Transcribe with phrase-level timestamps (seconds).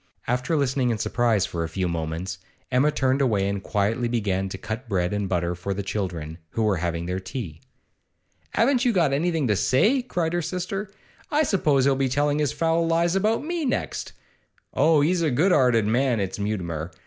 [0.25, 2.39] After listening in surprise for a few moments,
[2.71, 6.63] Emma turned away and quietly began to cut bread and butter for the children, who
[6.63, 7.61] were having their tea.
[8.55, 10.89] 'Haven't you got anything to say?' cried her sister.
[11.29, 14.13] 'I suppose he'll be telling his foul lies about me next.
[14.73, 16.89] Oh, he's a good 'earted man, is Mutimer!